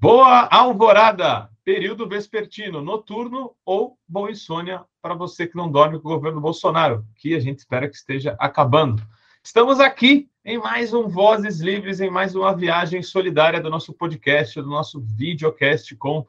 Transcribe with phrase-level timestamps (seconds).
[0.00, 6.14] Boa alvorada, período vespertino, noturno ou boa insônia para você que não dorme com o
[6.14, 9.02] governo Bolsonaro, que a gente espera que esteja acabando.
[9.42, 14.62] Estamos aqui em mais um Vozes Livres, em mais uma viagem solidária do nosso podcast,
[14.62, 16.24] do nosso videocast com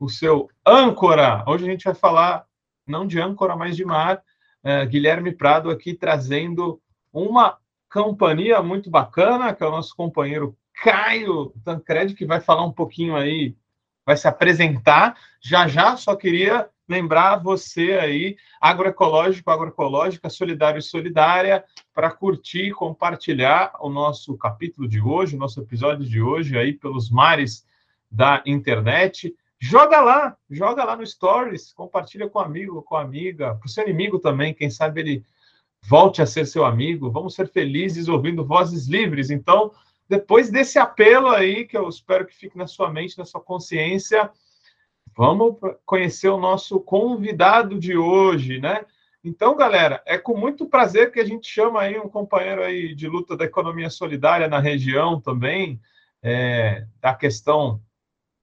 [0.00, 1.44] o seu âncora.
[1.46, 2.44] Hoje a gente vai falar
[2.84, 4.24] não de âncora, mas de mar.
[4.64, 6.80] Uh, Guilherme Prado aqui trazendo
[7.12, 7.58] uma
[7.92, 13.16] companhia muito bacana, que é o nosso companheiro Caio Tancredi, que vai falar um pouquinho
[13.16, 13.56] aí,
[14.04, 15.16] vai se apresentar.
[15.40, 21.64] Já já, só queria lembrar você aí, agroecológico, agroecológica, solidário e solidária,
[21.94, 27.10] para curtir, compartilhar o nosso capítulo de hoje, o nosso episódio de hoje aí pelos
[27.10, 27.66] mares
[28.10, 29.34] da internet.
[29.58, 34.18] Joga lá, joga lá no Stories, compartilha com amigo, com amiga, para o seu inimigo
[34.18, 35.24] também, quem sabe ele
[35.86, 37.10] volte a ser seu amigo.
[37.10, 39.30] Vamos ser felizes ouvindo vozes livres.
[39.30, 39.72] Então,
[40.08, 44.30] depois desse apelo aí, que eu espero que fique na sua mente, na sua consciência,
[45.16, 48.84] vamos conhecer o nosso convidado de hoje, né?
[49.24, 53.08] Então, galera, é com muito prazer que a gente chama aí um companheiro aí de
[53.08, 55.80] luta da economia solidária na região também,
[56.22, 57.80] é, da questão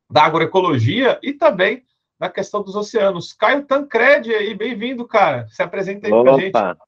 [0.10, 1.84] da agroecologia e também
[2.20, 3.32] da questão dos oceanos.
[3.34, 5.48] Caio Tancredi aí, bem-vindo, cara.
[5.50, 6.80] Se apresenta aí para gente.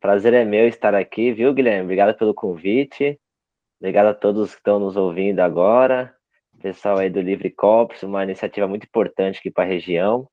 [0.00, 1.84] Prazer é meu estar aqui, viu, Guilherme?
[1.84, 3.18] Obrigado pelo convite.
[3.78, 6.14] Obrigado a todos que estão nos ouvindo agora.
[6.62, 10.26] Pessoal aí do Livre Cops, uma iniciativa muito importante aqui para a região.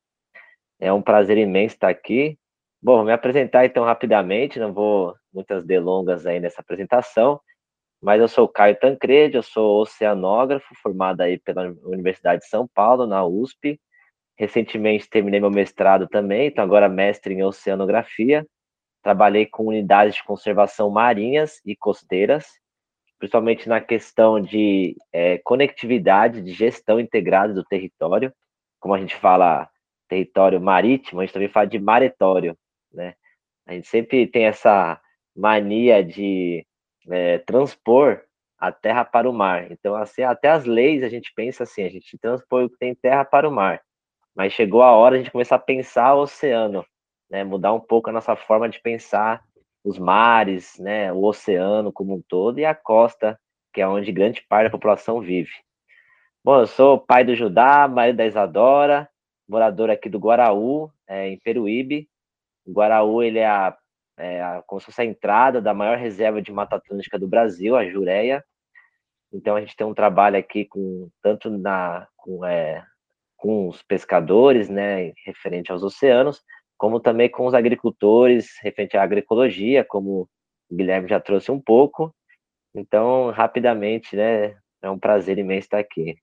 [0.80, 2.40] É um prazer imenso estar aqui.
[2.82, 7.40] Bom, vou me apresentar então rapidamente, não vou muitas delongas aí nessa apresentação,
[8.02, 13.06] mas eu sou Caio Tancredi, eu sou oceanógrafo, formado aí pela Universidade de São Paulo,
[13.06, 13.80] na USP.
[14.38, 18.46] Recentemente terminei meu mestrado também, então agora mestre em oceanografia.
[19.02, 22.46] Trabalhei com unidades de conservação marinhas e costeiras,
[23.24, 28.34] principalmente na questão de é, conectividade, de gestão integrada do território,
[28.82, 29.70] como a gente fala
[30.10, 32.58] território marítimo, a gente também fala de maretório,
[32.92, 33.16] né?
[33.66, 35.00] A gente sempre tem essa
[35.34, 36.68] mania de
[37.10, 38.22] é, transpor
[38.60, 39.72] a terra para o mar.
[39.72, 42.94] Então, assim, até as leis a gente pensa assim, a gente transpõe o que tem
[42.94, 43.82] terra para o mar.
[44.36, 46.86] Mas chegou a hora de a gente começar a pensar o oceano,
[47.32, 47.46] né?
[47.46, 49.42] Mudar um pouco a nossa forma de pensar
[49.84, 53.40] os mares, né, o oceano como um todo e a costa,
[53.74, 55.52] que é onde grande parte da população vive.
[56.44, 59.10] Bom, eu sou pai do Judá, marido da Isadora,
[59.48, 62.08] morador aqui do Guaraú, é, em Peruíbe.
[62.66, 63.78] O Guaraú ele é, a,
[64.18, 67.76] é a, como se fosse a entrada da maior reserva de Mata Atlântica do Brasil,
[67.76, 68.44] a Jureia.
[69.32, 72.86] Então a gente tem um trabalho aqui com tanto na com, é,
[73.38, 76.42] com os pescadores, né, referente aos oceanos,
[76.84, 80.28] como também com os agricultores, referente à agroecologia, como
[80.70, 82.14] o Guilherme já trouxe um pouco.
[82.76, 86.18] Então, rapidamente, né, é um prazer imenso estar aqui.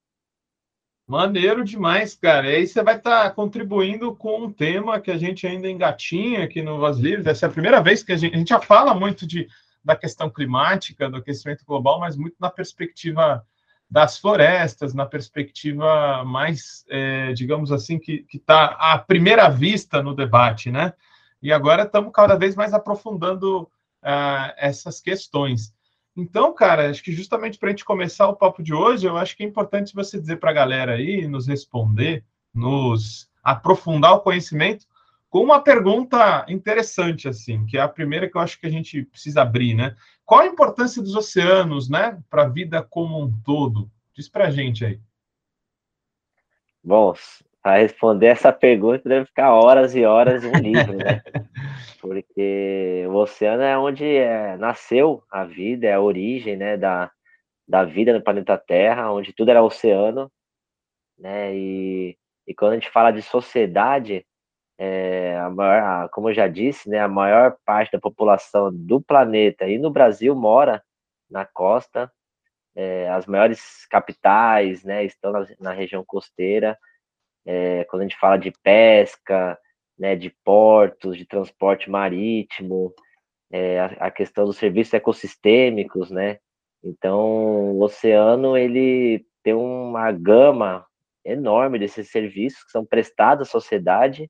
[1.07, 2.47] Maneiro demais, cara.
[2.47, 6.61] E aí você vai estar contribuindo com um tema que a gente ainda engatinha aqui
[6.61, 7.27] no Voz Livre.
[7.27, 9.47] Essa é a primeira vez que a gente, a gente já fala muito de,
[9.83, 13.43] da questão climática, do aquecimento global, mas muito na perspectiva
[13.91, 20.71] das florestas, na perspectiva mais, é, digamos assim, que está à primeira vista no debate,
[20.71, 20.93] né?
[21.41, 25.73] E agora estamos cada vez mais aprofundando uh, essas questões.
[26.15, 29.35] Então, cara, acho que justamente para a gente começar o papo de hoje, eu acho
[29.35, 32.23] que é importante você dizer para a galera aí, nos responder,
[32.53, 34.85] nos aprofundar o conhecimento,
[35.31, 39.03] com uma pergunta interessante, assim, que é a primeira que eu acho que a gente
[39.05, 39.95] precisa abrir, né?
[40.25, 43.89] Qual a importância dos oceanos, né, para a vida como um todo?
[44.13, 44.99] Diz para a gente aí.
[46.83, 47.13] Bom,
[47.63, 51.21] para responder essa pergunta deve ficar horas e horas em um livro, né?
[52.01, 57.09] Porque o oceano é onde é, nasceu a vida, é a origem, né, da,
[57.65, 60.29] da vida no planeta Terra, onde tudo era oceano,
[61.17, 61.55] né?
[61.55, 64.25] E, e quando a gente fala de sociedade,
[64.83, 69.67] é, a maior, como eu já disse, né, a maior parte da população do planeta
[69.67, 70.83] e no Brasil mora
[71.29, 72.11] na costa.
[72.73, 76.75] É, as maiores capitais né, estão na, na região costeira.
[77.45, 79.55] É, quando a gente fala de pesca,
[79.99, 82.91] né, de portos, de transporte marítimo,
[83.51, 86.39] é, a, a, questão dos serviços ecossistêmicos, né?
[86.83, 87.19] Então,
[87.75, 90.87] o oceano ele tem uma gama
[91.23, 94.27] enorme desses serviços que são prestados à sociedade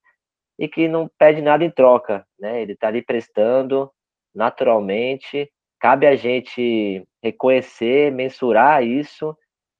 [0.62, 2.62] e que não pede nada em troca, né?
[2.62, 3.92] Ele está ali prestando
[4.34, 5.52] naturalmente.
[5.80, 9.36] Cabe a gente reconhecer, mensurar isso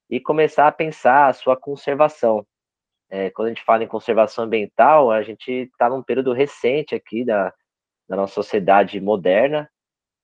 [0.10, 2.44] e começar a pensar a sua conservação.
[3.12, 7.24] É, quando a gente fala em conservação ambiental, a gente está num período recente aqui
[7.24, 7.54] da,
[8.10, 9.70] da nossa sociedade moderna,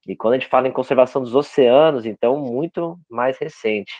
[0.07, 3.93] e quando a gente fala em conservação dos oceanos, então muito mais recente.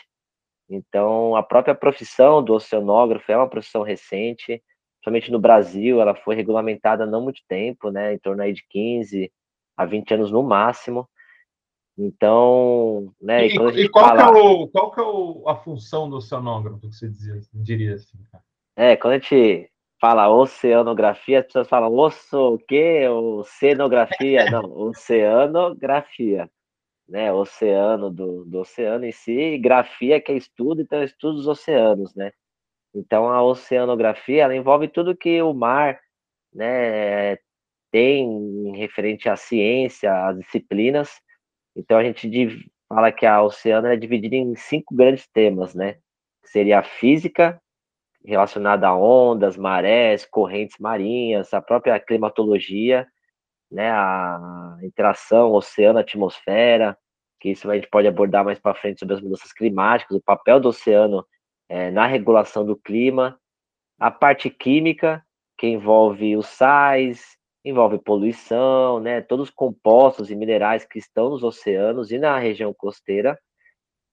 [0.68, 4.60] Então, a própria profissão do oceanógrafo é uma profissão recente,
[5.02, 8.64] somente no Brasil, ela foi regulamentada há não muito tempo, né, em torno aí de
[8.68, 9.30] 15
[9.76, 11.08] a 20 anos no máximo.
[11.96, 14.32] Então, né, e, e, e qual, fala...
[14.32, 17.94] que é o, qual que é o, a função do oceanógrafo que você dizia, diria
[17.94, 18.18] assim?
[18.76, 23.08] É, quando a gente fala oceanografia, as pessoas falam osso o quê?
[23.08, 24.44] Oceanografia?
[24.50, 26.48] Não, oceanografia
[27.08, 31.46] né, oceano do, do oceano em si, e grafia que é estudo, então estudo dos
[31.46, 32.32] oceanos, né?
[32.94, 36.00] Então a oceanografia ela envolve tudo que o mar,
[36.52, 37.36] né,
[37.90, 41.10] tem referente à ciência, às disciplinas.
[41.76, 45.98] Então a gente fala que a oceano é dividida em cinco grandes temas, né?
[46.44, 47.60] Seria a física
[48.24, 53.06] relacionada a ondas, marés, correntes marinhas, a própria climatologia,
[53.70, 56.96] né, a interação oceano-atmosfera,
[57.40, 60.58] que isso a gente pode abordar mais para frente sobre as mudanças climáticas, o papel
[60.60, 61.24] do oceano
[61.68, 63.38] é, na regulação do clima,
[63.98, 65.24] a parte química,
[65.56, 71.42] que envolve os sais, envolve poluição, né, todos os compostos e minerais que estão nos
[71.42, 73.38] oceanos e na região costeira,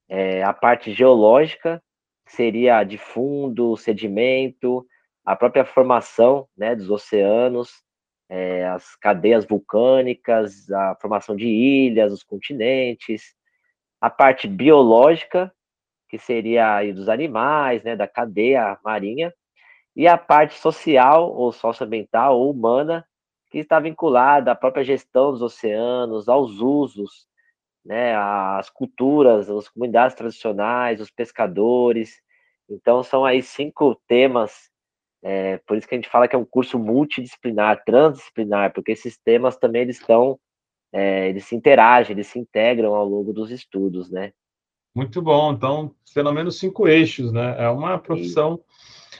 [0.09, 1.81] é, a parte geológica,
[2.27, 4.85] seria de fundo, sedimento,
[5.23, 7.83] a própria formação né, dos oceanos,
[8.29, 13.35] é, as cadeias vulcânicas, a formação de ilhas, os continentes,
[14.01, 15.53] a parte biológica,
[16.17, 19.33] que seria aí dos animais, né, da cadeia marinha,
[19.95, 23.05] e a parte social ou socioambiental ou humana,
[23.51, 27.27] que está vinculada à própria gestão dos oceanos, aos usos,
[27.85, 32.21] né, às culturas, às comunidades tradicionais, os pescadores.
[32.69, 34.69] Então, são aí cinco temas
[35.27, 39.17] é, por isso que a gente fala que é um curso multidisciplinar, transdisciplinar, porque esses
[39.17, 40.39] temas também eles estão,
[40.93, 44.31] é, eles se interagem, eles se integram ao longo dos estudos, né?
[44.95, 45.51] Muito bom.
[45.51, 47.55] Então, pelo menos cinco eixos, né?
[47.59, 48.61] É uma profissão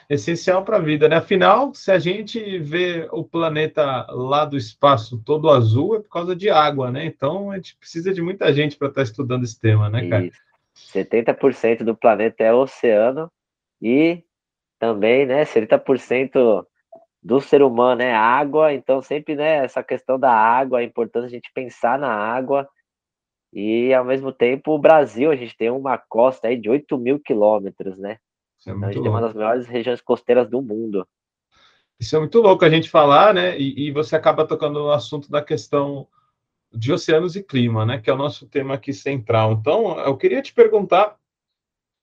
[0.09, 1.17] essencial para a vida, né?
[1.17, 6.35] Afinal, se a gente vê o planeta lá do espaço todo azul, é por causa
[6.35, 7.05] de água, né?
[7.05, 10.25] Então, a gente precisa de muita gente para estar tá estudando esse tema, né, cara?
[10.25, 10.39] Isso.
[10.93, 13.31] 70% do planeta é oceano
[13.81, 14.23] e
[14.79, 15.43] também, né?
[15.43, 16.65] 70%
[17.25, 21.29] do ser humano é água, então sempre, né, essa questão da água, é importante a
[21.29, 22.69] gente pensar na água.
[23.55, 27.17] E ao mesmo tempo, o Brasil, a gente tem uma costa aí de 8 mil
[27.17, 28.17] quilômetros, né?
[28.67, 29.03] É então a gente louco.
[29.03, 31.07] tem uma das maiores regiões costeiras do mundo.
[31.97, 33.57] Isso é muito louco a gente falar, né?
[33.57, 36.05] E, e, você acaba tocando no assunto da questão
[36.73, 38.01] de oceanos e clima, né?
[38.01, 39.53] Que é o nosso tema aqui central.
[39.53, 41.15] Então, eu queria te perguntar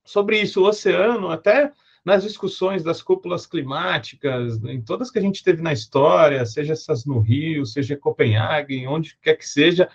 [0.03, 1.71] sobre isso, o oceano, até
[2.03, 7.05] nas discussões das cúpulas climáticas, em todas que a gente teve na história, seja essas
[7.05, 9.89] no Rio, seja em Copenhague, onde quer que seja,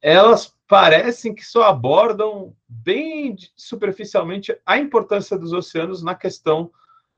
[0.00, 6.70] elas parecem que só abordam bem superficialmente a importância dos oceanos na questão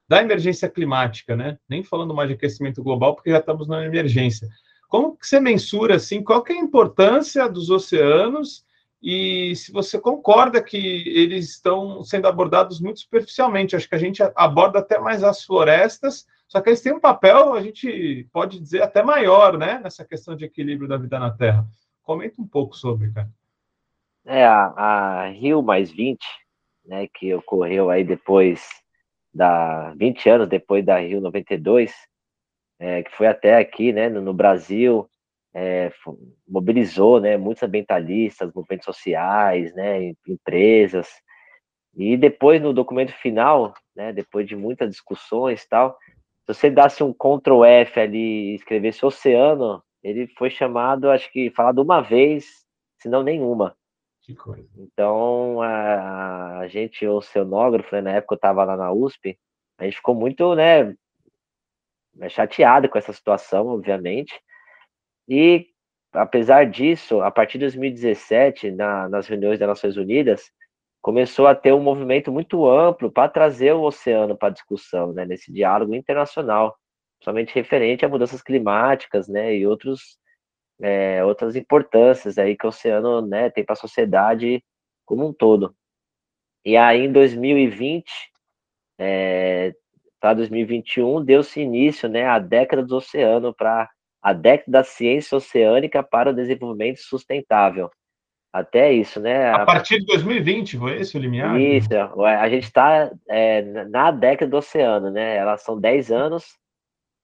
[0.08, 1.58] da emergência climática, né?
[1.68, 4.48] Nem falando mais de aquecimento global, porque já estamos na emergência.
[4.88, 8.64] Como que você mensura assim, qual é a importância dos oceanos
[9.02, 13.76] e se você concorda que eles estão sendo abordados muito superficialmente.
[13.76, 17.54] Acho que a gente aborda até mais as florestas, só que eles têm um papel,
[17.54, 21.66] a gente pode dizer, até maior, né, nessa questão de equilíbrio da vida na Terra.
[22.02, 23.30] Comenta um pouco sobre, cara.
[24.30, 26.19] É, a, a Rio mais 20,
[26.84, 28.69] né, que ocorreu aí depois
[29.32, 31.94] da 20 anos depois da Rio 92,
[32.78, 35.08] é, que foi até aqui, né, no, no Brasil,
[35.54, 35.90] é,
[36.47, 41.08] mobilizou né, muitos ambientalistas, movimentos sociais, né, empresas.
[41.97, 45.97] E depois, no documento final, né, depois de muitas discussões e tal,
[46.44, 51.78] se você desse um Ctrl F ali escrevesse oceano, ele foi chamado, acho que, falado
[51.78, 52.44] uma vez,
[53.00, 53.75] se não nenhuma.
[54.28, 54.68] Que coisa.
[54.76, 59.38] Então, a, a gente, oceanógrafo, né, na época eu estava lá na USP,
[59.78, 60.94] a gente ficou muito, né,
[62.28, 64.38] chateado com essa situação, obviamente,
[65.26, 65.68] e,
[66.12, 70.52] apesar disso, a partir de 2017, na, nas reuniões das Nações Unidas,
[71.00, 75.25] começou a ter um movimento muito amplo para trazer o oceano para a discussão, né,
[75.25, 76.76] nesse diálogo internacional,
[77.25, 80.18] somente referente a mudanças climáticas, né, e outros,
[80.80, 84.62] é, outras importâncias aí que o oceano, né, tem para a sociedade
[85.04, 85.75] como um todo.
[86.64, 88.04] E aí, em 2020,
[88.99, 89.75] é,
[90.20, 93.88] para 2021, deu-se início, né, à década do oceano para
[94.20, 97.90] a década da ciência oceânica para o desenvolvimento sustentável.
[98.52, 99.50] Até isso, né?
[99.52, 101.61] A partir de 2020, foi esse o limiar?
[101.61, 101.88] Isso,
[102.25, 105.37] a gente está é, na década do oceano, né?
[105.37, 106.56] Elas são 10 anos,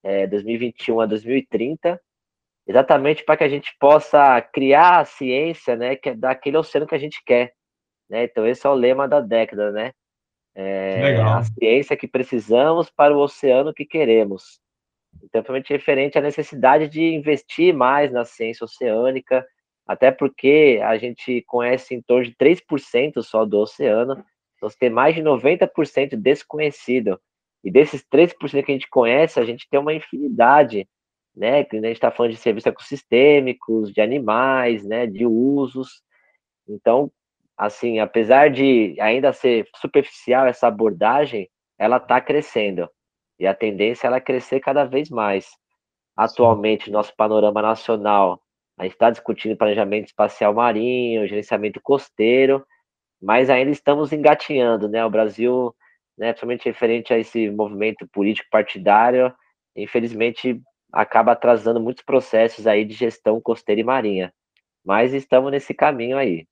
[0.02, 2.00] é, 2021 a 2030,
[2.66, 6.94] exatamente para que a gente possa criar a ciência, né, que é daquele oceano que
[6.94, 7.52] a gente quer,
[8.08, 8.24] né?
[8.24, 9.92] Então esse é o lema da década, né?
[10.54, 14.60] É a ciência que precisamos para o oceano que queremos.
[15.16, 19.44] Então, principalmente referente à necessidade de investir mais na ciência oceânica,
[19.86, 24.24] até porque a gente conhece em torno de 3% só do oceano,
[24.56, 27.20] então tem mais de 90% desconhecido.
[27.62, 30.88] E desses 3% que a gente conhece, a gente tem uma infinidade,
[31.36, 31.64] né?
[31.64, 35.06] Que a gente está falando de serviços ecossistêmicos, de animais, né?
[35.06, 36.02] De usos.
[36.68, 37.10] Então,
[37.56, 41.48] assim, apesar de ainda ser superficial essa abordagem,
[41.78, 42.88] ela está crescendo.
[43.38, 45.48] E a tendência é ela crescer cada vez mais.
[46.16, 48.40] Atualmente, nosso panorama nacional,
[48.78, 52.64] a gente está discutindo planejamento espacial marinho, gerenciamento costeiro,
[53.20, 55.04] mas ainda estamos engatinhando, né?
[55.04, 55.74] O Brasil
[56.16, 59.34] né, principalmente referente a esse movimento político partidário,
[59.76, 60.60] infelizmente
[60.94, 64.32] acaba atrasando muitos processos aí de gestão costeira e marinha.
[64.84, 66.46] Mas estamos nesse caminho aí.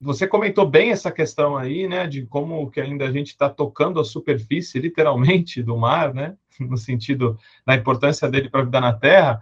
[0.00, 4.00] Você comentou bem essa questão aí, né, de como que ainda a gente está tocando
[4.00, 8.92] a superfície, literalmente, do mar, né, no sentido da importância dele para a vida na
[8.92, 9.40] Terra,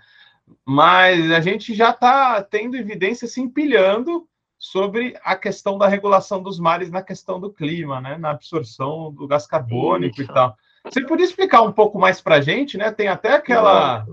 [0.65, 4.29] mas a gente já está tendo evidência se empilhando
[4.59, 8.17] sobre a questão da regulação dos mares na questão do clima, né?
[8.17, 10.31] Na absorção do gás carbônico Isso.
[10.31, 10.57] e tal.
[10.85, 12.93] Você podia explicar um pouco mais para a gente, né?
[12.93, 14.07] Tem até aquela,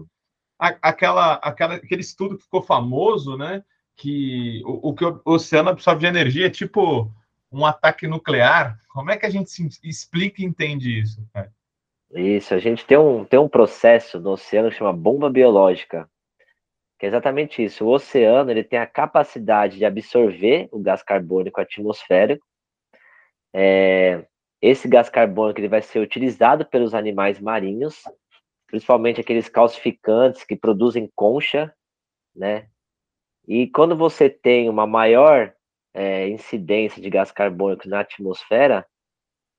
[0.59, 3.63] aquela, aquela, aquele estudo que ficou famoso, né?
[3.95, 7.11] Que o, o que o oceano absorve de energia é tipo
[7.51, 8.79] um ataque nuclear.
[8.89, 11.25] Como é que a gente se explica e entende isso?
[11.33, 11.51] Cara?
[12.11, 16.09] Isso, a gente tem um, tem um processo no oceano que chama bomba biológica
[16.99, 17.85] que é exatamente isso.
[17.85, 22.45] O oceano ele tem a capacidade de absorver o gás carbônico atmosférico.
[23.55, 24.25] É,
[24.61, 28.03] esse gás carbônico ele vai ser utilizado pelos animais marinhos,
[28.69, 31.73] principalmente aqueles calcificantes que produzem concha,
[32.35, 32.67] né?
[33.47, 35.53] E quando você tem uma maior
[35.93, 38.85] é, incidência de gás carbônico na atmosfera,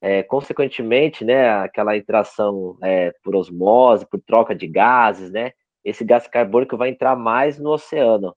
[0.01, 5.53] é, consequentemente, né, aquela interação é, por osmose, por troca de gases, né,
[5.85, 8.35] esse gás carbônico vai entrar mais no oceano.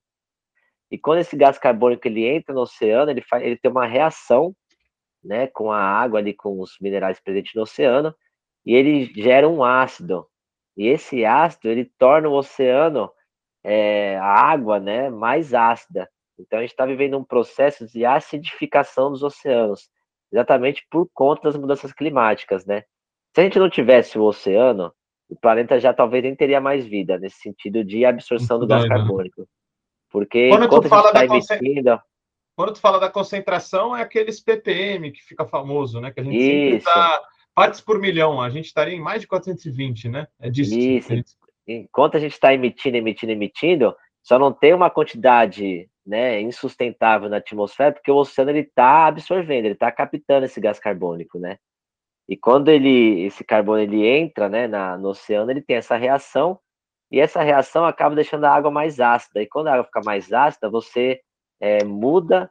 [0.92, 4.56] E quando esse gás carbônico ele entra no oceano, ele, faz, ele tem uma reação
[5.24, 8.14] né, com a água ali, com os minerais presentes no oceano,
[8.66, 10.28] e ele gera um ácido.
[10.76, 13.12] E esse ácido ele torna o oceano,
[13.64, 16.10] é, a água, né, mais ácida.
[16.38, 19.90] Então a gente está vivendo um processo de acidificação dos oceanos,
[20.32, 22.84] exatamente por conta das mudanças climáticas, né?
[23.34, 24.92] Se a gente não tivesse o oceano,
[25.30, 29.48] o planeta já talvez nem teria mais vida, nesse sentido de absorção do gás carbônico.
[30.10, 32.00] Porque quando tu fala tá da emitindo...
[32.56, 36.12] Quando tu fala da concentração, é aqueles ppm que fica famoso, né?
[36.12, 36.86] Que a gente Isso.
[36.86, 37.22] sempre tá
[37.54, 40.28] partes por milhão, a gente estaria em mais de 420, né?
[40.40, 40.78] É disso.
[40.78, 41.10] Isso.
[41.10, 41.32] Gente...
[41.68, 47.38] Enquanto a gente está emitindo, emitindo, emitindo, só não tem uma quantidade né, insustentável na
[47.38, 51.58] atmosfera, porque o oceano ele está absorvendo, ele está captando esse gás carbônico, né?
[52.28, 56.60] E quando ele, esse carbono ele entra né, na, no oceano, ele tem essa reação,
[57.12, 59.42] e essa reação acaba deixando a água mais ácida.
[59.42, 61.22] E quando a água fica mais ácida, você
[61.60, 62.50] é, muda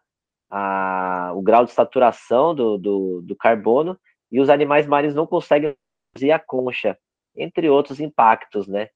[0.49, 3.99] a, o grau de saturação do, do, do, carbono,
[4.33, 5.77] e os animais marinhos não conseguem
[6.13, 6.99] produzir a concha,
[7.37, 8.89] entre outros impactos, né?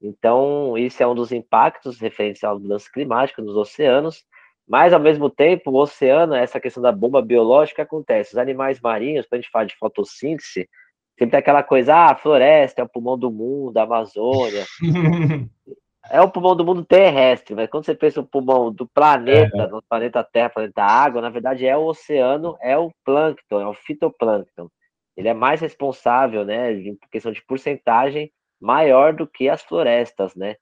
[0.00, 4.24] Então, esse é um dos impactos referentes às mudanças climáticas nos oceanos,
[4.66, 8.32] mas, ao mesmo tempo, o oceano, essa questão da bomba biológica acontece.
[8.32, 10.68] Os animais marinhos, quando a gente fala de fotossíntese,
[11.18, 14.64] sempre tem aquela coisa, ah, a floresta é o pulmão do mundo, a Amazônia.
[16.10, 19.66] é o pulmão do mundo terrestre, mas quando você pensa no pulmão do planeta, é.
[19.66, 23.74] no planeta Terra, planeta Água, na verdade é o oceano, é o plâncton, é o
[23.74, 24.68] fitoplâncton.
[25.16, 30.56] Ele é mais responsável, né, em questão de porcentagem, maior do que as florestas, né?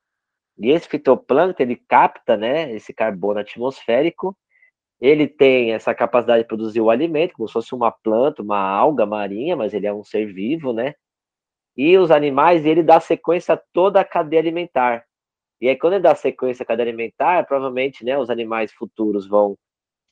[0.59, 4.37] E esse fitoplâncton, ele capta, né, esse carbono atmosférico,
[5.01, 9.05] ele tem essa capacidade de produzir o alimento, como se fosse uma planta, uma alga
[9.05, 10.95] marinha, mas ele é um ser vivo, né?
[11.77, 15.05] E os animais, ele dá sequência a toda a cadeia alimentar.
[15.61, 19.57] E aí, quando ele dá sequência à cadeia alimentar, provavelmente, né, os animais futuros vão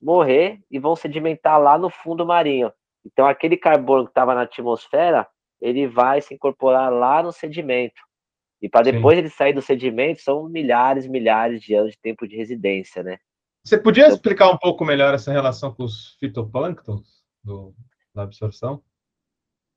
[0.00, 2.72] morrer e vão sedimentar lá no fundo marinho.
[3.04, 5.26] Então, aquele carbono que estava na atmosfera,
[5.60, 8.00] ele vai se incorporar lá no sedimento.
[8.60, 9.20] E para depois Sim.
[9.20, 13.18] ele sair do sedimento, são milhares, milhares de anos de tempo de residência, né?
[13.62, 17.74] Você podia então, explicar um pouco melhor essa relação com os fitoplânctons do,
[18.14, 18.82] da absorção?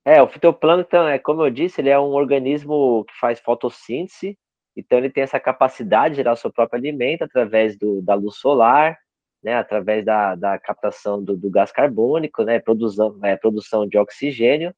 [0.06, 4.38] É, o fitoplâncton, é, como eu disse, ele é um organismo que faz fotossíntese,
[4.78, 8.38] então ele tem essa capacidade de gerar o seu próprio alimento através do, da luz
[8.38, 8.98] solar,
[9.44, 14.74] né, através da, da captação do, do gás carbônico, né, produção, é, produção de oxigênio,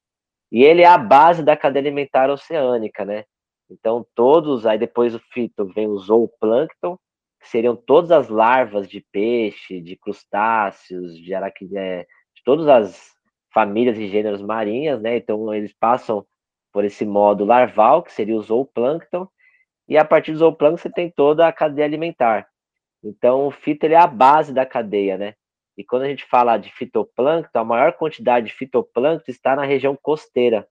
[0.50, 3.24] e ele é a base da cadeia alimentar oceânica, né?
[3.70, 6.98] Então, todos, aí depois o fito vem o zooplâncton,
[7.40, 12.02] que seriam todas as larvas de peixe, de crustáceos, de araquidé,
[12.34, 13.10] de todas as,
[13.52, 15.16] famílias e gêneros marinhas, né?
[15.16, 16.24] Então eles passam
[16.72, 19.28] por esse modo larval, que seria o zooplâncton,
[19.90, 22.46] e a partir do zooplâncton você tem toda a cadeia alimentar.
[23.02, 25.34] Então o fito é a base da cadeia, né?
[25.76, 29.98] E quando a gente fala de fitoplâncton, a maior quantidade de fitoplâncton está na região
[30.00, 30.66] costeira.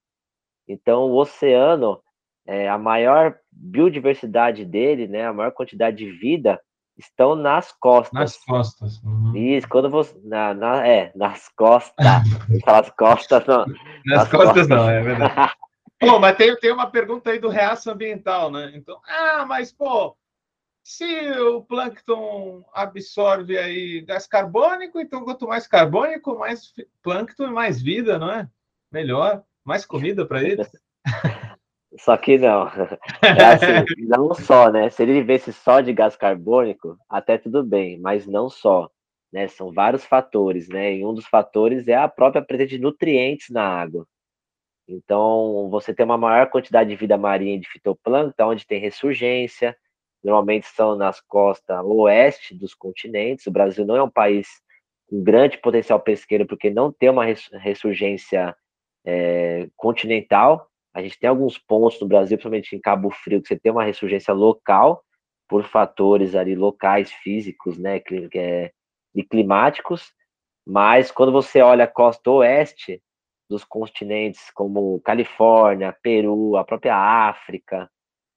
[0.68, 2.00] Então o oceano,
[2.48, 6.60] é, a maior biodiversidade dele, né, a maior quantidade de vida
[6.98, 8.20] estão nas costas.
[8.20, 9.04] Nas costas.
[9.04, 9.36] Uhum.
[9.36, 10.18] Isso, quando você.
[10.24, 11.94] Na, na, é, nas costas.
[12.66, 13.66] nas costas, não.
[13.66, 15.54] Nas, nas costas, costas, não, é verdade.
[16.00, 18.72] pô, mas tem, tem uma pergunta aí do reaço ambiental, né?
[18.76, 20.16] Então, ah, mas, pô,
[20.84, 27.82] se o plâncton absorve aí gás carbônico, então quanto mais carbônico, mais plâncton e mais
[27.82, 28.50] vida, não é?
[28.92, 30.68] Melhor, mais comida para eles.
[32.00, 32.68] Só que não.
[33.22, 34.90] É assim, não só, né?
[34.90, 38.90] Se ele vivesse só de gás carbônico, até tudo bem, mas não só.
[39.34, 39.48] Né?
[39.48, 40.96] São vários fatores, né?
[40.96, 44.08] E um dos fatores é a própria presença de nutrientes na água.
[44.90, 49.78] Então, você tem uma maior quantidade de vida marinha de fitoplâncton, onde tem ressurgência,
[50.24, 53.46] normalmente são nas costas oeste dos continentes.
[53.46, 54.48] O Brasil não é um país
[55.08, 58.56] com grande potencial pesqueiro, porque não tem uma ressurgência
[59.06, 63.58] é, continental, a gente tem alguns pontos no Brasil, principalmente em Cabo Frio, que você
[63.58, 65.04] tem uma ressurgência local
[65.48, 68.02] por fatores ali locais, físicos, né,
[68.36, 68.72] é,
[69.16, 70.12] e climáticos,
[70.66, 73.02] mas quando você olha a costa oeste
[73.50, 77.90] dos continentes como Califórnia, Peru, a própria África,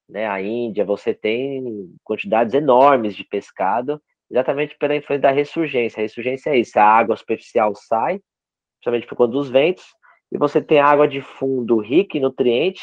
[0.09, 4.01] né, a Índia, você tem quantidades enormes de pescado,
[4.31, 6.01] exatamente pela influência da ressurgência.
[6.01, 8.21] A ressurgência é isso, a água superficial sai,
[8.77, 9.85] principalmente por conta dos ventos,
[10.31, 12.83] e você tem água de fundo rica em nutrientes,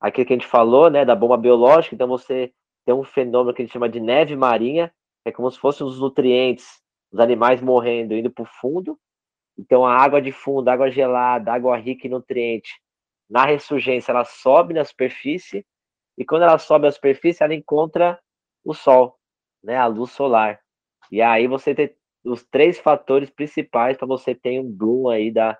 [0.00, 2.52] aquilo que a gente falou, né, da bomba biológica, então você
[2.84, 4.92] tem um fenômeno que a gente chama de neve marinha,
[5.24, 6.66] é como se fossem os nutrientes,
[7.12, 8.96] os animais morrendo, indo para o fundo,
[9.58, 12.72] então a água de fundo, água gelada, água rica em nutrientes,
[13.28, 15.64] na ressurgência ela sobe na superfície,
[16.18, 18.18] e quando ela sobe à superfície, ela encontra
[18.64, 19.18] o sol,
[19.62, 20.60] né, a luz solar.
[21.10, 25.58] E aí você tem os três fatores principais para você ter um bloom aí da,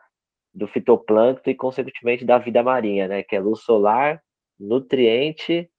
[0.53, 3.23] do fitoplâncton e, consequentemente, da vida marinha, né?
[3.23, 4.23] Que é luz solar,
[4.59, 5.71] nutriente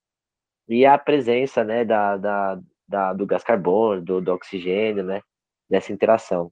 [0.67, 5.21] e a presença, né, da, da, da do gás carbono, do, do, oxigênio, né?
[5.69, 6.51] Dessa interação.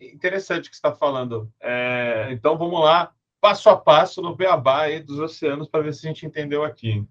[0.00, 1.50] Interessante que está falando.
[1.60, 6.06] É, então, vamos lá, passo a passo no beabá aí dos oceanos para ver se
[6.06, 7.06] a gente entendeu aqui.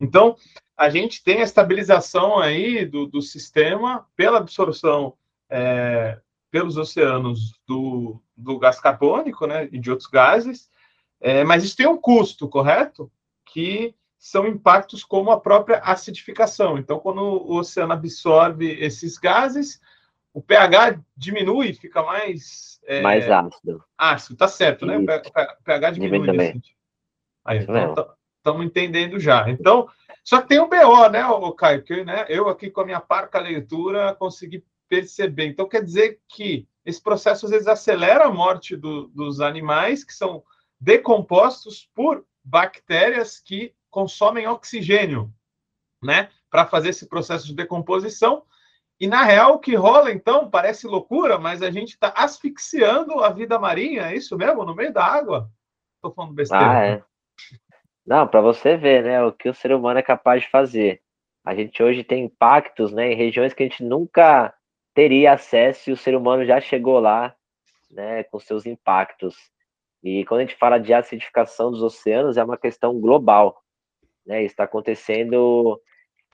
[0.00, 0.36] Então,
[0.76, 5.14] a gente tem a estabilização aí do, do sistema pela absorção
[5.48, 10.70] é, pelos oceanos do, do gás carbônico né, e de outros gases,
[11.20, 13.10] é, mas isso tem um custo, correto?
[13.44, 16.78] Que são impactos como a própria acidificação.
[16.78, 19.80] Então, quando o oceano absorve esses gases,
[20.36, 22.78] o pH diminui, fica mais...
[22.84, 23.82] É, mais ácido.
[23.96, 24.98] Ácido, tá certo, né?
[24.98, 26.28] O pH diminui.
[26.28, 26.60] assim.
[27.42, 29.48] Aí, então, estamos entendendo já.
[29.48, 29.88] Então,
[30.22, 31.82] só que tem um BO, né, o Caio?
[31.82, 35.46] Que, né, eu aqui com a minha parca leitura consegui perceber.
[35.46, 40.12] Então, quer dizer que esse processo às vezes acelera a morte do, dos animais que
[40.12, 40.42] são
[40.78, 45.32] decompostos por bactérias que consomem oxigênio,
[46.02, 48.42] né, para fazer esse processo de decomposição.
[48.98, 53.30] E na real, o que rola então parece loucura, mas a gente está asfixiando a
[53.30, 55.50] vida marinha, é isso mesmo, no meio da água?
[55.96, 56.70] Estou falando besteira.
[56.70, 57.02] Ah, é.
[58.06, 61.02] Não, para você ver, né, o que o ser humano é capaz de fazer.
[61.44, 64.54] A gente hoje tem impactos, né, em regiões que a gente nunca
[64.94, 67.34] teria acesso e o ser humano já chegou lá,
[67.90, 69.36] né, com seus impactos.
[70.02, 73.62] E quando a gente fala de acidificação dos oceanos, é uma questão global,
[74.24, 75.78] né, está acontecendo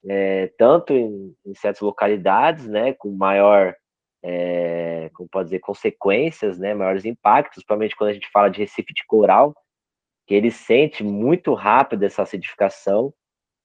[0.08, 3.74] é, tanto em, em, certas localidades, né, com maior,
[4.22, 8.92] é, como pode dizer, consequências, né, maiores impactos, principalmente quando a gente fala de recife
[8.94, 9.54] de coral,
[10.26, 13.12] que ele sente muito rápido essa acidificação,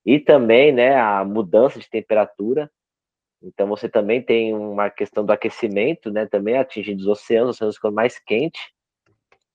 [0.06, 2.70] e também, né, a mudança de temperatura,
[3.42, 7.76] então você também tem uma questão do aquecimento, né, também atingindo os oceanos, os oceanos
[7.76, 8.60] ficam mais quentes.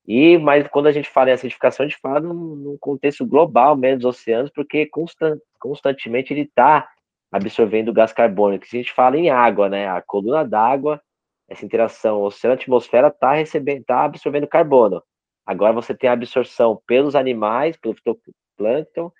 [0.05, 3.75] E mas quando a gente fala em acidificação, a gente fala num, num contexto global
[3.77, 6.89] mesmo dos oceanos, porque constant, constantemente ele está
[7.31, 8.65] absorvendo gás carbônico.
[8.67, 11.01] Se a gente fala em água, né, a coluna d'água,
[11.49, 15.01] essa interação oceano-atmosfera está recebendo, tá absorvendo carbono.
[15.45, 19.11] Agora você tem a absorção pelos animais, pelo fitoplâncton,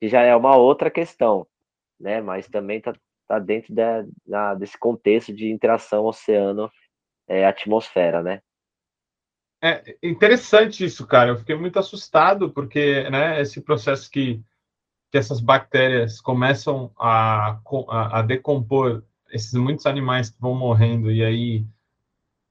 [0.00, 1.46] que já é uma outra questão,
[2.00, 2.20] né?
[2.20, 2.92] Mas também está
[3.26, 8.40] está dentro da, desse contexto de interação oceano-atmosfera, é, né?
[9.66, 11.30] É interessante isso, cara.
[11.30, 14.40] Eu fiquei muito assustado porque, né, esse processo que,
[15.10, 19.02] que essas bactérias começam a, a, a decompor
[19.32, 21.66] esses muitos animais que vão morrendo e aí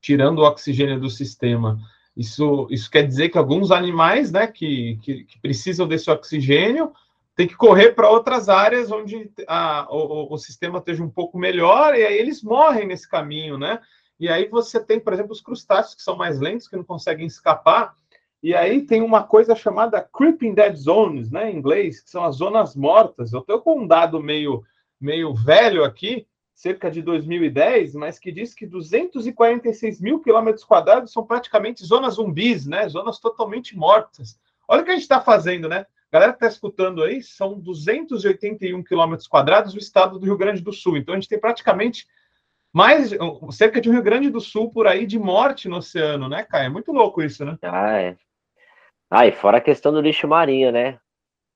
[0.01, 1.79] tirando o oxigênio do sistema,
[2.15, 6.93] Isso, isso quer dizer que alguns animais, né, que, que, que precisam desse oxigênio,
[7.35, 11.95] tem que correr para outras áreas onde a, o, o, sistema esteja um pouco melhor,
[11.95, 13.79] e aí eles morrem nesse caminho, né?
[14.19, 17.25] E aí você tem, por exemplo, os crustáceos que são mais lentos, que não conseguem
[17.25, 17.93] escapar,
[18.41, 22.35] e aí tem uma coisa chamada Creeping Dead Zones, né, em inglês, que são as
[22.35, 23.33] zonas mortas.
[23.33, 24.63] Eu estou com um dado meio,
[25.01, 31.25] meio velho aqui, cerca de 2010, mas que diz que 246 mil quilômetros quadrados são
[31.25, 34.39] praticamente zonas zumbis, né, zonas totalmente mortas.
[34.67, 35.85] Olha o que a gente está fazendo, né?
[36.11, 40.61] A galera que está escutando aí, são 281 quilômetros quadrados do estado do Rio Grande
[40.61, 40.97] do Sul.
[40.97, 42.07] Então a gente tem praticamente
[42.75, 43.11] mais
[43.51, 46.65] cerca de um Rio Grande do Sul por aí de morte no oceano, né, Caio?
[46.65, 47.57] É muito louco isso, né?
[47.61, 48.17] Ah, é.
[49.09, 50.99] Ah, e fora a questão do lixo marinho, né?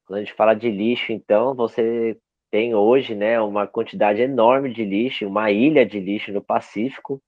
[0.06, 2.18] Quando a gente fala de lixo, então, você
[2.50, 7.22] tem hoje, né, uma quantidade enorme de lixo, uma ilha de lixo no Pacífico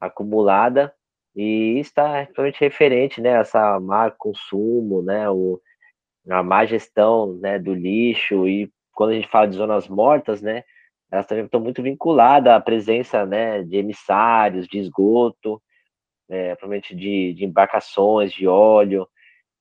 [0.00, 0.92] acumulada,
[1.36, 5.60] e está realmente referente, né, essa má consumo, né, o,
[6.28, 10.64] a má gestão, né, do lixo, e quando a gente fala de zonas mortas, né,
[11.10, 15.60] elas também estão muito vinculadas à presença, né, de emissários, de esgoto,
[16.28, 19.08] é, provavelmente de, de embarcações de óleo,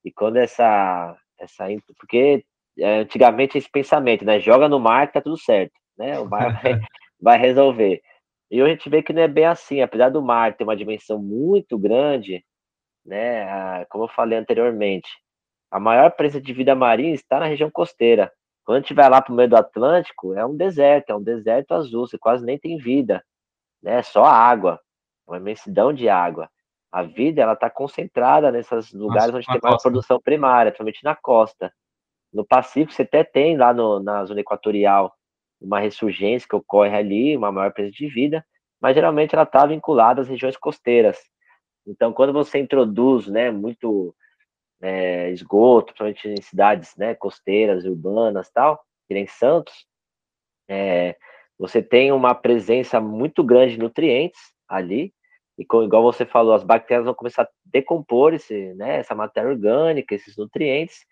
[0.04, 1.16] e quando essa.
[1.40, 1.66] essa
[1.98, 2.46] porque
[2.80, 4.40] é, antigamente esse pensamento, né?
[4.40, 6.20] Joga no mar que tá tudo certo, né?
[6.20, 6.80] O mar vai,
[7.20, 8.02] vai resolver.
[8.50, 10.76] E hoje a gente vê que não é bem assim, apesar do mar ter uma
[10.76, 12.44] dimensão muito grande,
[13.06, 13.84] né?
[13.86, 15.10] Como eu falei anteriormente,
[15.72, 18.32] a maior presença de vida marinha está na região costeira.
[18.68, 22.06] Quando estiver lá para o meio do Atlântico, é um deserto, é um deserto azul,
[22.06, 23.24] você quase nem tem vida,
[23.82, 24.04] né?
[24.04, 24.80] Só água,
[25.26, 26.48] uma imensidão de água
[26.92, 31.16] a vida ela está concentrada nesses lugares Nossa, onde tem mais produção primária, principalmente na
[31.16, 31.72] costa.
[32.34, 35.14] No Pacífico, você até tem lá no, na zona equatorial
[35.60, 38.46] uma ressurgência que ocorre ali, uma maior presença de vida,
[38.80, 41.18] mas geralmente ela está vinculada às regiões costeiras.
[41.86, 44.16] Então, quando você introduz né, muito
[44.82, 49.86] é, esgoto, principalmente em cidades né, costeiras, urbanas tal, que nem Santos,
[50.70, 51.16] é,
[51.58, 55.14] você tem uma presença muito grande de nutrientes ali,
[55.58, 59.50] e com, igual você falou, as bactérias vão começar a decompor esse, né, essa matéria
[59.50, 61.06] orgânica, esses nutrientes,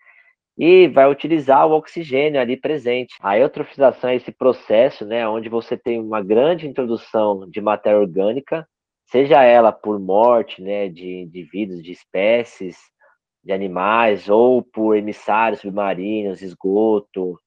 [0.56, 3.14] e vai utilizar o oxigênio ali presente.
[3.20, 8.66] A eutrofização é esse processo, né, onde você tem uma grande introdução de matéria orgânica,
[9.06, 12.78] seja ela por morte, né, de indivíduos, de espécies,
[13.46, 17.40] de animais, ou por emissários submarinos, esgoto,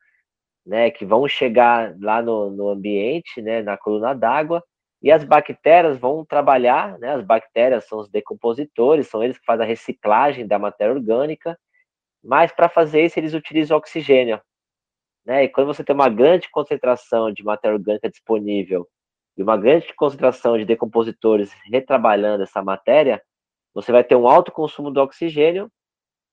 [0.66, 4.64] né, que vão chegar lá no, no ambiente, né, na coluna d'água,
[5.02, 7.14] e as bactérias vão trabalhar, né?
[7.14, 11.58] As bactérias são os decompositores, são eles que fazem a reciclagem da matéria orgânica,
[12.24, 14.42] mas para fazer isso eles utilizam oxigênio,
[15.26, 15.44] né?
[15.46, 18.88] E quando você tem uma grande concentração de matéria orgânica disponível
[19.38, 23.22] e uma grande concentração de decompositores retrabalhando essa matéria,
[23.74, 25.72] você vai ter um alto consumo do oxigênio.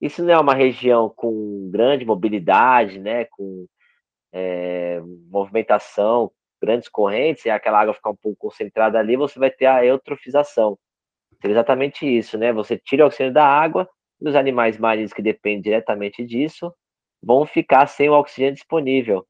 [0.01, 3.25] Isso não é uma região com grande mobilidade, né?
[3.27, 3.67] Com
[4.33, 6.31] é, movimentação,
[6.61, 10.79] grandes correntes e aquela água ficar um pouco concentrada ali, você vai ter a eutrofização.
[11.43, 12.53] É exatamente isso, né?
[12.53, 13.89] Você tira o oxigênio da água
[14.21, 16.73] e os animais marinhos que dependem diretamente disso
[17.23, 19.27] vão ficar sem o oxigênio disponível.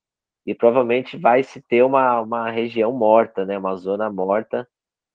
[0.46, 3.58] E provavelmente vai se ter uma, uma região morta, né?
[3.58, 4.66] Uma zona morta,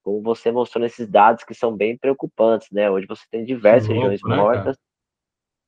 [0.03, 2.89] como você mostrou nesses dados que são bem preocupantes, né?
[2.89, 4.77] Hoje você tem diversas louco, regiões né, mortas.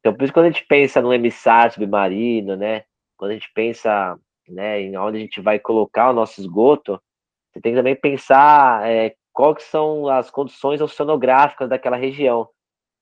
[0.04, 2.84] Então, por isso, quando a gente pensa no emissário submarino, né?
[3.16, 7.02] Quando a gente pensa né, em onde a gente vai colocar o nosso esgoto,
[7.50, 12.50] você tem que também pensar é, quais são as condições oceanográficas daquela região.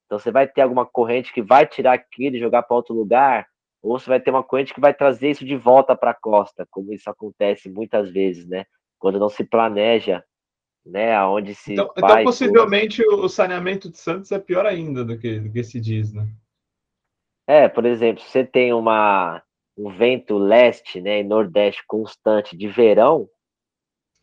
[0.05, 3.47] Então, você vai ter alguma corrente que vai tirar aquilo e jogar para outro lugar,
[3.81, 6.67] ou você vai ter uma corrente que vai trazer isso de volta para a costa,
[6.69, 8.65] como isso acontece muitas vezes, né?
[8.99, 10.23] Quando não se planeja,
[10.85, 11.15] né?
[11.15, 11.73] Aonde se.
[11.73, 15.79] Então, então possivelmente, o saneamento de Santos é pior ainda do que, do que se
[15.79, 16.27] diz, né?
[17.51, 19.43] É, por exemplo, você tem uma
[19.77, 23.27] um vento leste né, e nordeste constante de verão,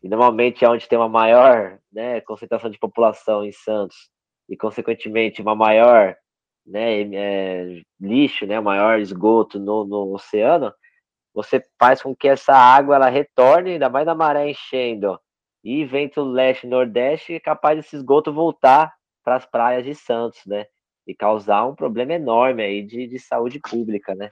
[0.03, 4.09] e normalmente é onde tem uma maior né, concentração de população em Santos,
[4.49, 6.17] e consequentemente uma maior
[6.65, 10.73] né, é, lixo, né, maior esgoto no, no oceano,
[11.35, 15.21] você faz com que essa água ela retorne, ainda mais na maré enchendo,
[15.63, 18.91] e vento leste e nordeste é capaz desse esgoto voltar
[19.23, 20.65] para as praias de Santos, né?
[21.09, 24.31] E causar um problema enorme aí de, de saúde pública, né?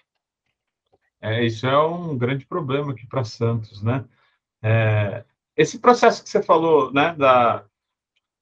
[1.21, 4.05] É, isso é um grande problema aqui para Santos, né?
[4.63, 5.25] É,
[5.57, 7.65] esse processo que você falou, né, da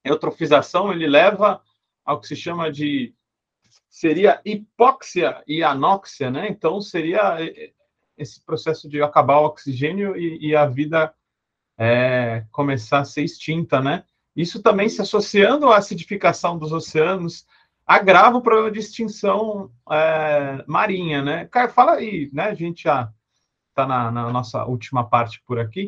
[0.04, 1.62] eutrofização, ele leva
[2.04, 3.14] ao que se chama de
[3.88, 6.48] seria hipóxia e anóxia, né?
[6.48, 7.36] Então seria
[8.18, 11.14] esse processo de acabar o oxigênio e, e a vida
[11.78, 14.04] é, começar a ser extinta, né?
[14.34, 17.46] Isso também se associando à acidificação dos oceanos,
[17.86, 21.46] agrava o problema de extinção é, marinha, né?
[21.46, 22.44] Caio, fala aí, né?
[22.44, 23.12] A gente já
[23.70, 25.86] está na, na, nossa última parte por aqui.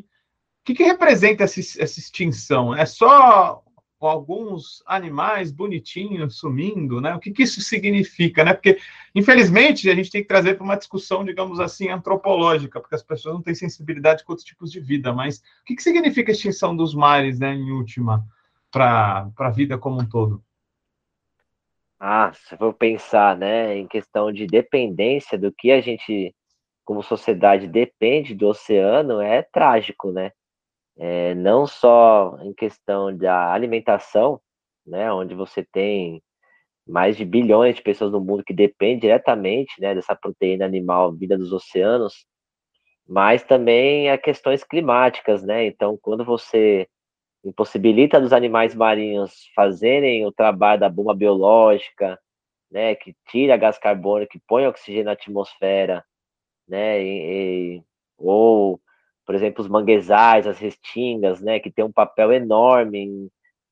[0.61, 2.75] O que, que representa essa, essa extinção?
[2.75, 3.63] É só
[3.99, 7.15] alguns animais bonitinhos sumindo, né?
[7.15, 8.53] O que, que isso significa, né?
[8.53, 8.79] Porque,
[9.15, 13.35] infelizmente, a gente tem que trazer para uma discussão, digamos assim, antropológica, porque as pessoas
[13.35, 15.13] não têm sensibilidade com outros tipos de vida.
[15.13, 18.27] Mas o que, que significa a extinção dos mares, né, em última,
[18.71, 20.43] para a vida como um todo?
[22.01, 26.35] Ah, se for pensar, né, em questão de dependência do que a gente,
[26.85, 30.33] como sociedade, depende do oceano, é trágico, né?
[30.99, 34.41] É, não só em questão da alimentação,
[34.87, 36.23] né, onde você tem
[36.89, 41.39] mais de bilhões de pessoas no mundo que dependem diretamente, né, dessa proteína animal vinda
[41.39, 42.27] dos oceanos,
[43.09, 45.67] mas também a questões climáticas, né?
[45.67, 46.89] Então, quando você
[47.49, 52.19] impossibilita dos animais marinhos fazerem o trabalho da bomba biológica,
[52.71, 56.05] né, que tira gás carbônico, que põe oxigênio na atmosfera,
[56.69, 57.83] né, e, e,
[58.19, 58.81] ou,
[59.25, 63.31] por exemplo, os manguezais, as restingas, né, que tem um papel enorme em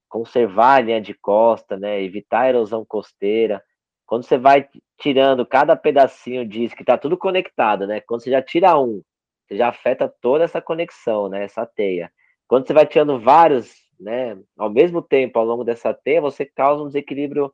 [0.08, 3.62] conservar a linha de costa, né, evitar a erosão costeira.
[4.06, 8.40] Quando você vai tirando cada pedacinho disso, que está tudo conectado, né, quando você já
[8.40, 9.02] tira um,
[9.46, 12.12] você já afeta toda essa conexão, né, essa teia.
[12.46, 16.83] Quando você vai tirando vários, né, ao mesmo tempo ao longo dessa teia, você causa
[16.83, 17.52] um desequilíbrio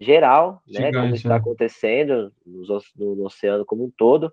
[0.00, 1.36] geral, né, Gigante, como está né?
[1.36, 4.32] acontecendo no, no, oceano como um todo,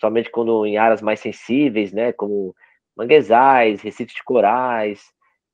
[0.00, 2.54] somente quando em áreas mais sensíveis, né, como
[2.96, 5.02] manguezais, recifes de corais.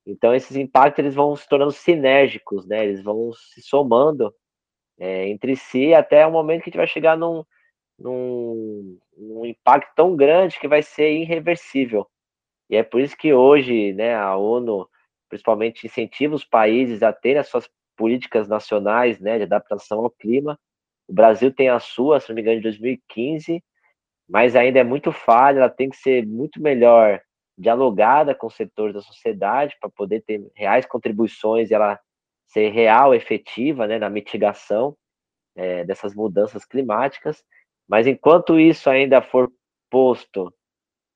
[0.07, 4.35] Então esses impactos eles vão se tornando sinérgicos, né, eles vão se somando
[4.99, 7.45] é, entre si até o momento que a gente vai chegar num,
[7.99, 12.07] num, num impacto tão grande que vai ser irreversível.
[12.71, 14.89] E é por isso que hoje, né, a ONU,
[15.29, 20.59] principalmente, incentiva os países a terem as suas políticas nacionais, né, de adaptação ao clima.
[21.09, 23.63] O Brasil tem a sua, se não me engano, de 2015,
[24.29, 27.21] mas ainda é muito falha, ela tem que ser muito melhor
[27.57, 31.99] dialogada com os setores da sociedade para poder ter reais contribuições e ela
[32.47, 34.97] ser real, efetiva, né, na mitigação
[35.57, 37.43] é, dessas mudanças climáticas.
[37.89, 39.51] Mas enquanto isso ainda for
[39.91, 40.53] posto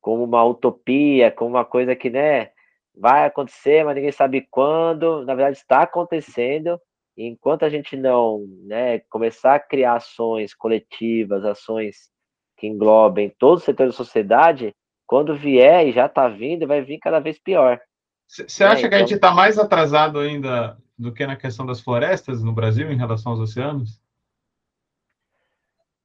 [0.02, 2.50] como uma utopia, como uma coisa que, né,
[2.94, 6.78] vai acontecer, mas ninguém sabe quando, na verdade está acontecendo,
[7.16, 12.10] e enquanto a gente não, né, começar a criar ações coletivas, ações
[12.56, 14.74] que englobem todos os setores da sociedade,
[15.06, 17.80] quando vier e já está vindo, vai vir cada vez pior.
[18.26, 21.66] Você acha é, que a gente está então mais atrasado ainda do que na questão
[21.66, 24.00] das florestas no Brasil em relação aos oceanos?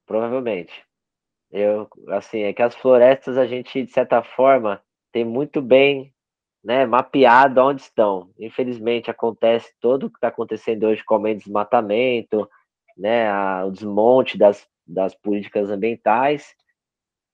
[0.05, 0.85] Provavelmente.
[1.51, 4.81] Eu, assim, é que as florestas a gente, de certa forma,
[5.11, 6.13] tem muito bem
[6.63, 8.29] né, mapeado onde estão.
[8.37, 12.49] Infelizmente, acontece todo o que está acontecendo hoje com o desmatamento,
[12.97, 16.53] né, a, o desmonte das, das políticas ambientais,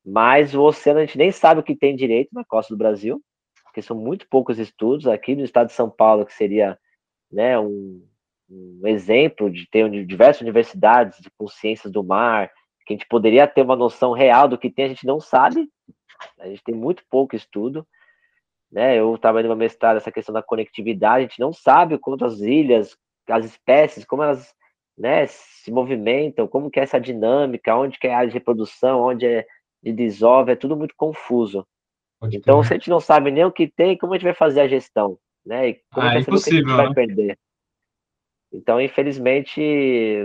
[0.06, 3.22] mas o oceano a gente nem sabe o que tem direito na costa do Brasil,
[3.64, 5.08] porque são muito poucos estudos.
[5.08, 6.78] Aqui no estado de São Paulo, que seria
[7.32, 8.06] né, um,
[8.50, 12.52] um exemplo de ter diversas universidades de consciências do mar,
[12.86, 15.70] que a gente poderia ter uma noção real do que tem, a gente não sabe.
[16.40, 17.86] A gente tem muito pouco estudo.
[18.72, 19.00] Né?
[19.00, 22.98] Eu trabalho no mestrado essa questão da conectividade, a gente não sabe quantas ilhas,
[23.30, 24.54] as espécies, como elas
[24.98, 29.02] né, se movimentam, como que é essa dinâmica, onde que é a área de reprodução,
[29.02, 29.46] onde é
[29.82, 31.68] de desove, é tudo muito confuso.
[32.20, 32.68] Pode então, ter.
[32.68, 34.68] se a gente não sabe nem o que tem, como a gente vai fazer a
[34.68, 35.18] gestão?
[35.46, 35.70] Né?
[35.70, 36.94] E como ah, é impossível, a gente vai né?
[36.96, 37.40] perder?
[38.52, 39.60] Então, infelizmente,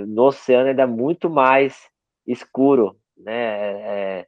[0.07, 1.89] no oceano ainda é muito mais
[2.33, 4.27] escuro, né, é,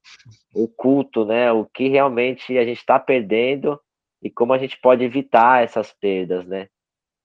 [0.54, 3.80] oculto, né, o que realmente a gente está perdendo
[4.22, 6.68] e como a gente pode evitar essas perdas, né.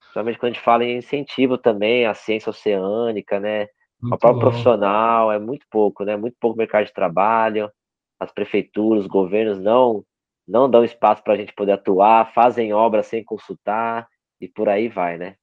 [0.02, 3.68] Principalmente quando a gente fala em incentivo também à ciência oceânica, né,
[4.02, 4.40] muito o próprio bom.
[4.40, 7.72] profissional, é muito pouco, né, muito pouco mercado de trabalho,
[8.20, 10.04] as prefeituras, os governos não
[10.48, 14.08] não dão espaço para a gente poder atuar, fazem obras sem consultar
[14.40, 15.36] e por aí vai, né.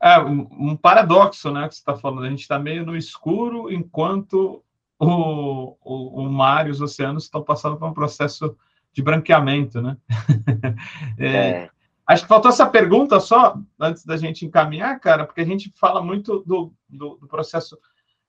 [0.00, 2.24] É um, paradoxo, né, que você está falando.
[2.24, 4.62] A gente está meio no escuro enquanto
[4.98, 8.56] o, o, o mar e os oceanos estão passando por um processo
[8.92, 9.96] de branqueamento, né?
[11.18, 11.70] é, é.
[12.06, 16.02] Acho que faltou essa pergunta só antes da gente encaminhar, cara, porque a gente fala
[16.02, 17.78] muito do, do, do processo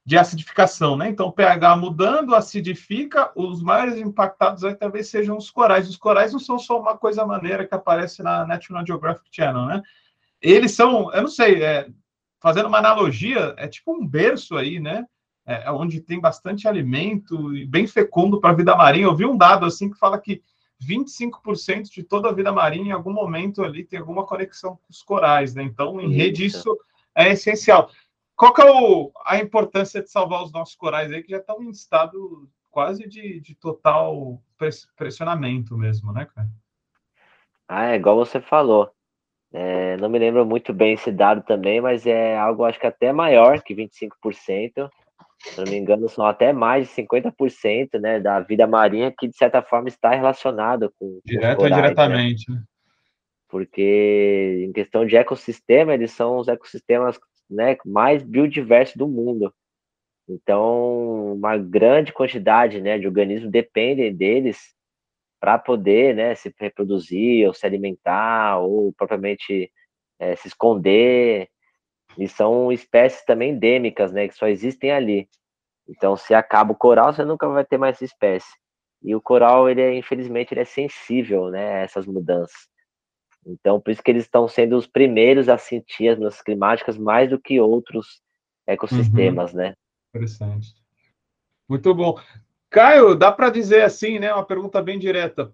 [0.05, 1.09] de acidificação, né?
[1.09, 5.89] Então, o pH mudando, acidifica, os maiores impactados aí talvez sejam os corais.
[5.89, 9.81] Os corais não são só uma coisa maneira que aparece na National Geographic Channel, né?
[10.41, 11.87] Eles são, eu não sei, é,
[12.41, 15.05] fazendo uma analogia, é tipo um berço aí, né?
[15.45, 19.05] É, é onde tem bastante alimento e bem fecundo para a vida marinha.
[19.05, 20.41] Eu vi um dado assim que fala que
[20.81, 25.01] 25% de toda a vida marinha, em algum momento ali, tem alguma conexão com os
[25.01, 25.63] corais, né?
[25.63, 26.77] Então, em rede, isso
[27.15, 27.89] é essencial.
[28.35, 31.63] qual que é o, a importância de salvar os nossos corais aí, que já estão
[31.63, 34.41] em estado quase de, de total
[34.97, 36.49] pressionamento mesmo, né, cara?
[37.67, 38.91] Ah, é igual você falou.
[39.57, 43.13] É, não me lembro muito bem esse dado também, mas é algo acho que até
[43.13, 44.89] maior que 25%.
[45.39, 49.37] Se não me engano, são até mais de 50% né, da vida marinha que, de
[49.37, 51.21] certa forma, está relacionado com.
[51.23, 52.51] Direto ou indiretamente.
[52.51, 52.61] Né?
[53.47, 57.17] Porque, em questão de ecossistema, eles são os ecossistemas
[57.49, 59.53] né, mais biodiversos do mundo.
[60.27, 64.74] Então, uma grande quantidade né, de organismos dependem deles
[65.45, 69.71] para poder né, se reproduzir, ou se alimentar, ou propriamente
[70.17, 71.47] é, se esconder.
[72.17, 75.29] E são espécies também endêmicas, né, que só existem ali.
[75.87, 78.51] Então, se acaba o coral, você nunca vai ter mais espécie.
[79.03, 82.67] E o coral, ele é, infelizmente, ele é sensível né, a essas mudanças.
[83.45, 87.29] Então, por isso que eles estão sendo os primeiros a sentir as mudanças climáticas mais
[87.29, 88.19] do que outros
[88.65, 89.59] ecossistemas, uhum.
[89.59, 89.75] né?
[90.09, 90.73] Interessante.
[91.69, 92.15] Muito bom.
[92.75, 94.33] Caio, dá para dizer assim, né?
[94.33, 95.49] Uma pergunta bem direta.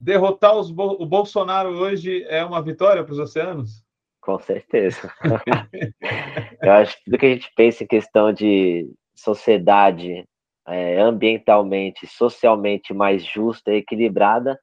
[0.00, 3.84] Derrotar os, o Bolsonaro hoje é uma vitória para os oceanos?
[4.20, 5.14] Com certeza.
[6.60, 10.24] Eu acho que tudo que a gente pensa em questão de sociedade
[10.66, 14.58] é, ambientalmente, socialmente mais justa e equilibrada,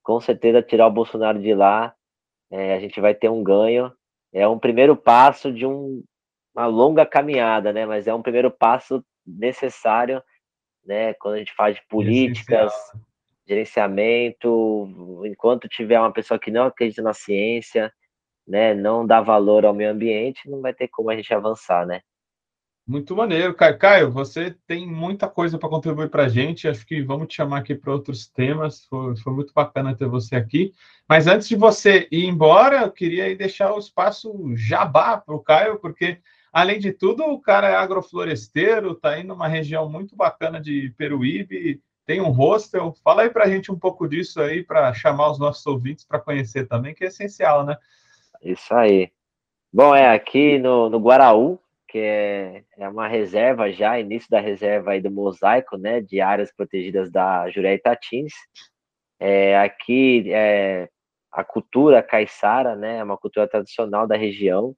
[0.00, 1.92] com certeza tirar o Bolsonaro de lá,
[2.52, 3.92] é, a gente vai ter um ganho.
[4.32, 6.04] É um primeiro passo de um,
[6.54, 7.84] uma longa caminhada, né?
[7.84, 10.22] Mas é um primeiro passo necessário,
[10.84, 11.14] né?
[11.14, 12.72] Quando a gente fala de políticas,
[13.46, 17.92] gerenciamento, enquanto tiver uma pessoa que não acredita na ciência,
[18.46, 18.74] né?
[18.74, 22.00] Não dá valor ao meio ambiente, não vai ter como a gente avançar, né?
[22.84, 23.78] Muito maneiro, Caio.
[23.78, 26.66] Caio, você tem muita coisa para contribuir para a gente.
[26.66, 28.84] Acho que vamos te chamar aqui para outros temas.
[28.86, 30.72] Foi, foi, muito bacana ter você aqui.
[31.08, 35.78] Mas antes de você ir embora, eu queria deixar o espaço jabá para o Caio,
[35.78, 36.18] porque
[36.52, 41.80] Além de tudo, o cara é agrofloresteiro, está aí numa região muito bacana de Peruíbe,
[42.04, 42.94] tem um hostel.
[43.02, 46.20] Fala aí para a gente um pouco disso aí, para chamar os nossos ouvintes para
[46.20, 47.76] conhecer também, que é essencial, né?
[48.42, 49.10] Isso aí.
[49.72, 54.92] Bom, é aqui no, no Guaraú, que é, é uma reserva já, início da reserva
[54.92, 58.32] aí do mosaico, né, de áreas protegidas da Juré Itatins.
[59.20, 60.88] É, aqui é,
[61.30, 64.74] a cultura caiçara, né, é uma cultura tradicional da região,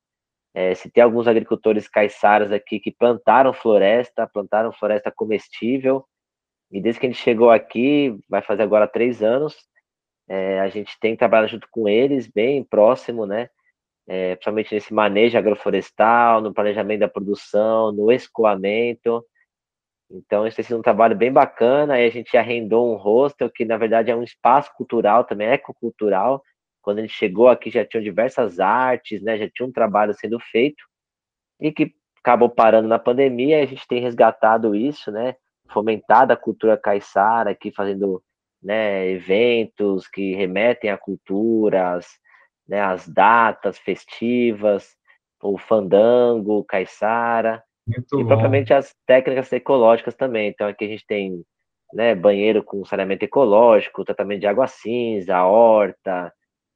[0.55, 6.07] é, se tem alguns agricultores caiçaras aqui que plantaram floresta, plantaram floresta comestível,
[6.71, 9.57] e desde que a gente chegou aqui, vai fazer agora três anos,
[10.29, 13.49] é, a gente tem trabalhado junto com eles, bem próximo, né?
[14.07, 19.25] É, principalmente nesse manejo agroflorestal, no planejamento da produção, no escoamento.
[20.11, 21.95] Então, isso tem sido um trabalho bem bacana.
[21.95, 26.43] Aí a gente arrendou um hostel, que na verdade é um espaço cultural, também ecocultural,
[26.85, 29.39] quando gente chegou aqui já tinham diversas artes, né?
[29.39, 30.85] Já tinha um trabalho sendo feito
[31.59, 33.59] e que acabou parando na pandemia.
[33.59, 35.35] E a gente tem resgatado isso, né?
[35.71, 38.23] Fomentado a cultura caiçara aqui, fazendo
[38.63, 42.07] né, eventos que remetem a culturas,
[42.67, 44.97] né, as datas festivas,
[45.43, 48.29] o fandango, caiçara, Muito e bom.
[48.29, 50.49] propriamente as técnicas ecológicas também.
[50.49, 51.43] Então aqui a gente tem
[51.93, 56.33] né, banheiro com saneamento ecológico, tratamento de água cinza, horta,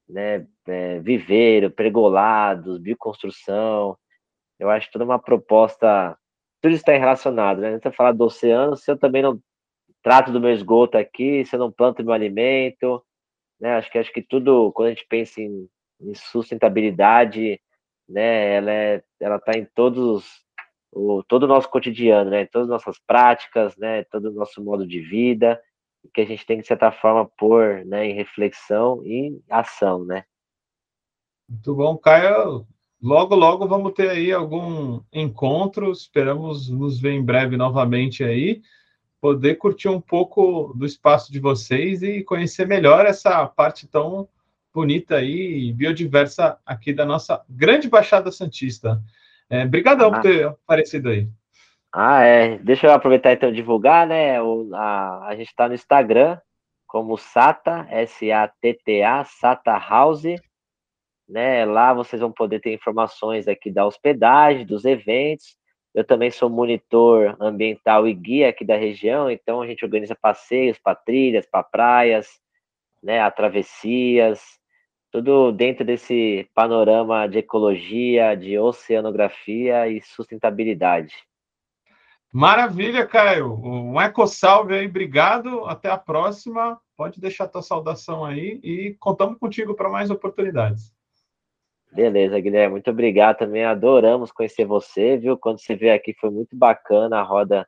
[0.09, 3.97] né, é, viveiro, pregolados, bioconstrução.
[4.59, 6.17] Eu acho toda uma proposta,
[6.63, 7.79] tudo está relacionado, né?
[7.79, 9.41] Você falar do oceano, se eu também não
[10.03, 13.05] trato do meu esgoto aqui, se eu não planto meu alimento,
[13.61, 13.77] né?
[13.77, 15.69] Acho que acho que tudo, quando a gente pensa em,
[16.01, 17.61] em sustentabilidade,
[18.09, 20.47] né, ela é, ela está em todos
[20.93, 22.47] o todo o nosso cotidiano, né?
[22.47, 24.05] Todas as nossas práticas, né?
[24.05, 25.61] Todo o nosso modo de vida
[26.13, 30.25] que a gente tem que, de certa forma, pôr né, em reflexão e ação, né?
[31.49, 32.67] Muito bom, Caio.
[33.01, 35.91] Logo, logo vamos ter aí algum encontro.
[35.93, 38.61] Esperamos nos ver em breve novamente aí,
[39.21, 44.29] poder curtir um pouco do espaço de vocês e conhecer melhor essa parte tão
[44.75, 49.03] bonita aí e biodiversa aqui da nossa grande Baixada Santista.
[49.49, 50.15] É, brigadão ah.
[50.15, 51.29] por ter aparecido aí.
[51.93, 52.59] Ah, é.
[52.59, 54.41] Deixa eu aproveitar então divulgar, né?
[54.43, 56.39] O, a, a gente está no Instagram
[56.87, 60.25] como Sata, S-A-T-T-A, Sata House.
[61.29, 61.65] Né?
[61.65, 65.57] Lá vocês vão poder ter informações aqui da hospedagem, dos eventos.
[65.95, 70.79] Eu também sou monitor ambiental e guia aqui da região, então a gente organiza passeios
[70.79, 72.29] para trilhas, para praias,
[73.03, 74.41] né, a travessias,
[75.11, 81.15] tudo dentro desse panorama de ecologia, de oceanografia e sustentabilidade.
[82.33, 83.55] Maravilha, Caio.
[83.55, 85.65] Um eco salve aí, obrigado.
[85.65, 86.79] Até a próxima.
[86.97, 90.93] Pode deixar tua saudação aí e contamos contigo para mais oportunidades.
[91.91, 93.65] Beleza, Guilherme, muito obrigado também.
[93.65, 95.39] Adoramos conhecer você, viu?
[95.39, 97.67] Quando você veio aqui foi muito bacana a roda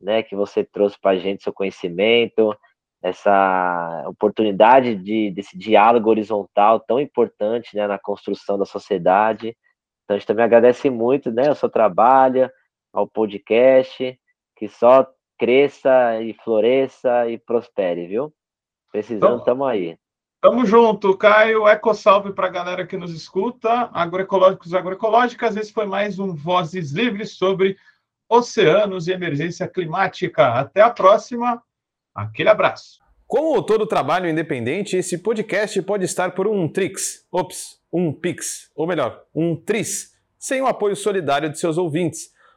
[0.00, 2.56] né, que você trouxe para a gente, seu conhecimento,
[3.00, 9.56] essa oportunidade de, desse diálogo horizontal tão importante né, na construção da sociedade.
[10.04, 12.50] Então, a gente também agradece muito né, ao seu trabalho,
[12.92, 14.18] ao podcast,
[14.56, 15.06] que só
[15.38, 18.32] cresça e floresça e prospere, viu?
[18.90, 19.96] Precisando, estamos aí.
[20.40, 21.66] Tamo junto, Caio.
[21.68, 25.56] Eco salve para a galera que nos escuta, agroecológicos e agroecológicas.
[25.56, 27.76] Esse foi mais um Vozes Livres sobre
[28.28, 30.48] oceanos e emergência climática.
[30.48, 31.62] Até a próxima.
[32.14, 33.00] Aquele abraço.
[33.26, 38.86] Como todo trabalho independente, esse podcast pode estar por um Trix, ops, um Pix, ou
[38.86, 42.30] melhor, um Tris, sem o apoio solidário de seus ouvintes.